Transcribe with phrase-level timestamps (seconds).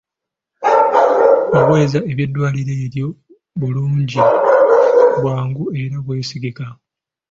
[1.57, 3.07] Obuweereza bw'eddwaliro eryo
[3.59, 4.19] bulungi,
[5.19, 6.65] bwangu era bwesigika.